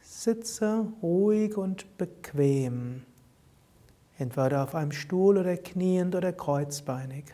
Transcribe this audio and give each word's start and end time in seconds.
Sitze 0.00 0.86
ruhig 1.02 1.56
und 1.56 1.96
bequem, 1.96 3.04
entweder 4.18 4.62
auf 4.62 4.74
einem 4.74 4.92
Stuhl 4.92 5.38
oder 5.38 5.56
kniend 5.56 6.14
oder 6.14 6.32
kreuzbeinig. 6.32 7.24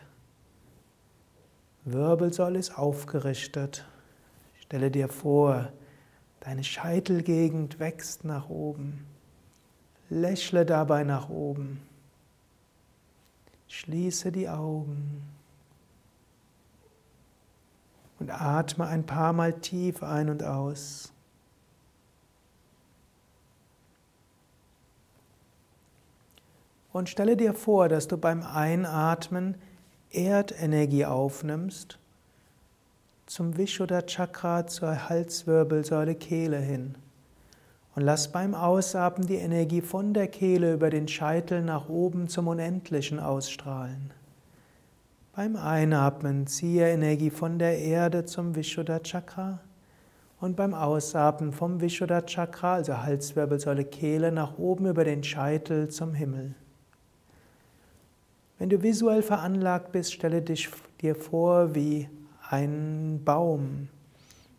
Wirbelsäule 1.83 2.59
ist 2.59 2.77
aufgerichtet. 2.77 3.85
Stelle 4.59 4.91
dir 4.91 5.07
vor, 5.07 5.71
deine 6.39 6.63
Scheitelgegend 6.63 7.79
wächst 7.79 8.23
nach 8.23 8.49
oben. 8.49 9.05
Lächle 10.09 10.65
dabei 10.65 11.03
nach 11.03 11.29
oben. 11.29 11.81
Schließe 13.67 14.31
die 14.31 14.47
Augen 14.47 15.23
und 18.19 18.31
atme 18.31 18.87
ein 18.87 19.05
paar 19.05 19.33
Mal 19.33 19.53
tief 19.53 20.03
ein 20.03 20.29
und 20.29 20.43
aus. 20.43 21.11
Und 26.93 27.09
stelle 27.09 27.37
dir 27.37 27.53
vor, 27.53 27.89
dass 27.89 28.07
du 28.07 28.17
beim 28.17 28.41
Einatmen 28.41 29.55
Erdenergie 30.09 31.05
aufnimmst 31.05 31.99
zum 33.27 33.57
Vishuddha 33.57 34.01
Chakra 34.03 34.65
zur 34.65 35.09
Halswirbelsäule 35.09 36.15
Kehle 36.15 36.57
hin. 36.57 36.95
Und 37.97 38.03
lass 38.03 38.31
beim 38.31 38.53
Ausatmen 38.53 39.25
die 39.25 39.37
Energie 39.37 39.81
von 39.81 40.13
der 40.13 40.27
Kehle 40.27 40.75
über 40.75 40.91
den 40.91 41.07
Scheitel 41.07 41.63
nach 41.63 41.89
oben 41.89 42.27
zum 42.27 42.47
Unendlichen 42.47 43.19
ausstrahlen. 43.19 44.13
Beim 45.35 45.55
Einatmen 45.55 46.45
ziehe 46.45 46.91
Energie 46.91 47.31
von 47.31 47.57
der 47.57 47.79
Erde 47.79 48.23
zum 48.23 48.55
Vishuddha 48.55 48.99
Chakra 48.99 49.61
und 50.39 50.55
beim 50.55 50.75
Ausatmen 50.75 51.51
vom 51.51 51.81
Vishuddha 51.81 52.21
Chakra, 52.21 52.75
also 52.75 53.01
Halswirbelsäule 53.01 53.83
Kehle, 53.83 54.31
nach 54.31 54.59
oben 54.59 54.85
über 54.85 55.03
den 55.03 55.23
Scheitel 55.23 55.87
zum 55.87 56.13
Himmel. 56.13 56.53
Wenn 58.59 58.69
du 58.69 58.83
visuell 58.83 59.23
veranlagt 59.23 59.91
bist, 59.91 60.13
stelle 60.13 60.43
dich 60.43 60.69
dir 61.01 61.15
vor 61.15 61.73
wie 61.73 62.07
ein 62.47 63.21
Baum. 63.25 63.89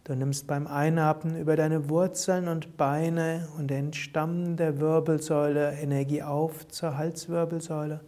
Du 0.09 0.17
nimmst 0.17 0.47
beim 0.47 0.67
Einatmen 0.67 1.39
über 1.39 1.55
deine 1.55 1.91
Wurzeln 1.91 2.49
und 2.49 2.79
Beine 2.79 3.47
und 3.59 3.69
den 3.69 3.93
Stamm 3.93 4.57
der 4.57 4.81
Wirbelsäule 4.81 5.73
Energie 5.73 6.23
auf 6.23 6.67
zur 6.69 6.97
Halswirbelsäule. 6.97 8.01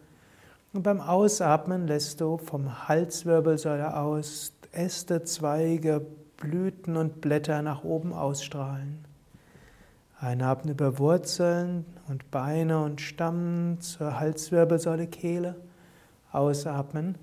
Und 0.73 0.83
beim 0.83 1.03
Ausatmen 1.03 1.87
lässt 1.87 2.23
du 2.23 2.39
vom 2.39 2.89
Halswirbelsäule 2.89 3.95
aus 3.99 4.55
Äste, 4.73 5.25
Zweige, 5.25 6.01
Blüten 6.39 6.97
und 6.97 7.21
Blätter 7.21 7.61
nach 7.61 7.85
oben 7.85 8.15
ausstrahlen. 8.15 9.05
Einatmen 10.19 10.73
über 10.73 10.99
Wurzeln 10.99 11.85
und 12.09 12.31
Beine 12.31 12.83
und 12.83 13.03
Stamm 13.03 13.77
zur 13.81 14.19
Halswirbelsäule 14.19 15.07
Kehle. 15.07 15.55
Ausatmen. 16.33 17.17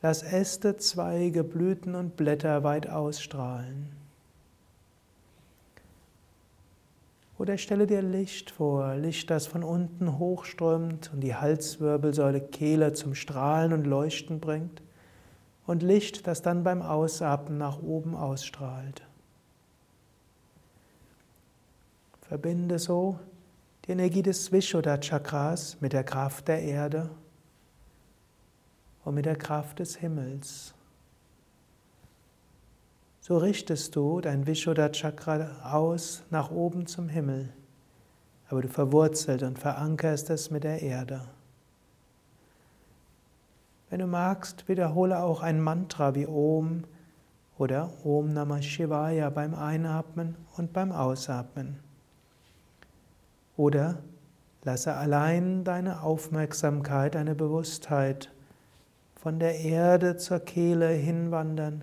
Lass 0.00 0.22
Äste, 0.22 0.78
Zweige, 0.78 1.44
Blüten 1.44 1.94
und 1.94 2.16
Blätter 2.16 2.64
weit 2.64 2.88
ausstrahlen. 2.88 4.05
Oder 7.38 7.58
stelle 7.58 7.86
dir 7.86 8.00
Licht 8.00 8.50
vor, 8.50 8.94
Licht, 8.94 9.30
das 9.30 9.46
von 9.46 9.62
unten 9.62 10.18
hochströmt 10.18 11.10
und 11.12 11.20
die 11.20 11.34
Halswirbelsäule 11.34 12.40
Kehle 12.40 12.94
zum 12.94 13.14
Strahlen 13.14 13.74
und 13.74 13.84
Leuchten 13.84 14.40
bringt. 14.40 14.82
Und 15.66 15.82
Licht, 15.82 16.26
das 16.26 16.40
dann 16.40 16.64
beim 16.64 16.80
Ausatmen 16.80 17.58
nach 17.58 17.82
oben 17.82 18.14
ausstrahlt. 18.14 19.02
Verbinde 22.22 22.78
so 22.78 23.18
die 23.84 23.92
Energie 23.92 24.22
des 24.22 24.50
Vishuddha 24.50 24.98
Chakras 24.98 25.76
mit 25.80 25.92
der 25.92 26.04
Kraft 26.04 26.48
der 26.48 26.62
Erde 26.62 27.10
und 29.04 29.14
mit 29.14 29.26
der 29.26 29.36
Kraft 29.36 29.78
des 29.78 29.96
Himmels. 29.96 30.75
So 33.26 33.38
richtest 33.38 33.96
du 33.96 34.20
dein 34.20 34.46
Vishuddha 34.46 34.90
Chakra 34.90 35.50
aus 35.64 36.22
nach 36.30 36.52
oben 36.52 36.86
zum 36.86 37.08
Himmel, 37.08 37.48
aber 38.48 38.62
du 38.62 38.68
verwurzelt 38.68 39.42
und 39.42 39.58
verankerst 39.58 40.30
es 40.30 40.52
mit 40.52 40.62
der 40.62 40.80
Erde. 40.80 41.22
Wenn 43.90 43.98
du 43.98 44.06
magst, 44.06 44.68
wiederhole 44.68 45.20
auch 45.20 45.42
ein 45.42 45.60
Mantra 45.60 46.14
wie 46.14 46.28
Om 46.28 46.84
oder 47.58 47.90
Om 48.04 48.32
Namah 48.32 48.62
Shivaya 48.62 49.28
beim 49.30 49.56
Einatmen 49.56 50.36
und 50.56 50.72
beim 50.72 50.92
Ausatmen. 50.92 51.80
Oder 53.56 53.98
lasse 54.62 54.94
allein 54.94 55.64
deine 55.64 56.04
Aufmerksamkeit, 56.04 57.16
deine 57.16 57.34
Bewusstheit 57.34 58.30
von 59.16 59.40
der 59.40 59.58
Erde 59.58 60.16
zur 60.16 60.38
Kehle 60.38 60.90
hinwandern 60.90 61.82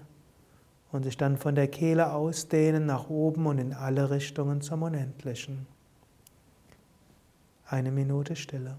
und 0.93 1.03
sich 1.03 1.17
dann 1.17 1.37
von 1.37 1.55
der 1.55 1.67
Kehle 1.67 2.13
ausdehnen 2.13 2.85
nach 2.85 3.09
oben 3.09 3.47
und 3.47 3.57
in 3.57 3.73
alle 3.73 4.11
Richtungen 4.11 4.61
zum 4.61 4.83
Unendlichen. 4.83 5.65
Eine 7.65 7.91
Minute 7.91 8.35
Stille. 8.35 8.77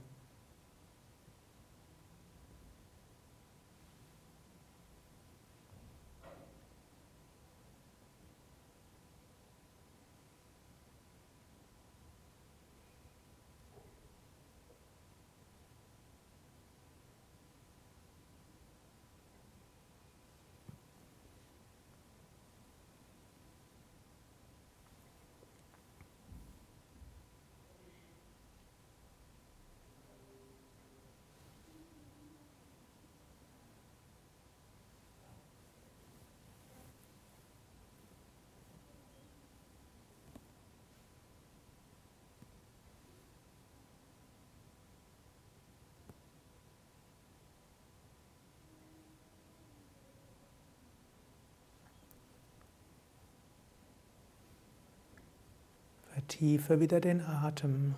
Vertiefe 56.24 56.80
wieder 56.80 57.00
den 57.02 57.20
Atem 57.20 57.96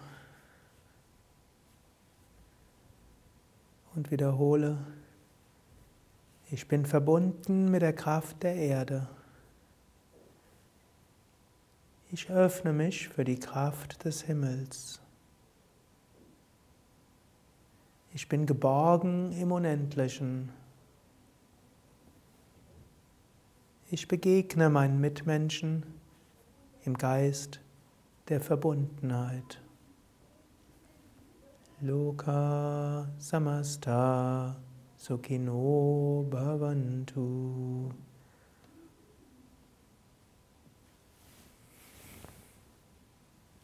und 3.95 4.11
wiederhole, 4.11 4.85
ich 6.51 6.67
bin 6.67 6.87
verbunden 6.87 7.71
mit 7.71 7.83
der 7.83 7.93
Kraft 7.93 8.43
der 8.43 8.57
Erde. 8.57 9.07
Ich 12.11 12.29
öffne 12.29 12.73
mich 12.73 13.09
für 13.09 13.23
die 13.23 13.39
Kraft 13.39 14.05
des 14.05 14.23
Himmels. 14.23 15.01
Ich 18.13 18.29
bin 18.29 18.45
geborgen 18.45 19.31
im 19.41 19.53
Unendlichen. 19.53 20.49
Ich 23.89 24.09
begegne 24.09 24.69
meinen 24.69 25.01
Mitmenschen 25.01 25.85
im 26.85 26.99
Geist 26.99 27.61
der 28.29 28.41
Verbundenheit. 28.41 29.61
Loka 31.81 33.07
samasta 33.19 34.57
sukino 34.97 36.27
bhavantu. 36.29 37.93